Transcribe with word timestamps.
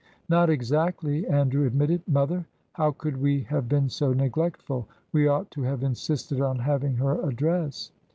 "Not 0.27 0.49
exactly," 0.49 1.27
Andrew 1.27 1.67
admitted. 1.67 2.01
"Mother, 2.07 2.47
how 2.73 2.89
could 2.89 3.17
we 3.21 3.41
have 3.43 3.69
been 3.69 3.87
so 3.87 4.13
neglectful? 4.13 4.87
We 5.11 5.27
ought 5.27 5.51
to 5.51 5.61
have 5.61 5.83
insisted 5.83 6.41
on 6.41 6.57
having 6.57 6.95
her 6.95 7.21
address!" 7.21 7.91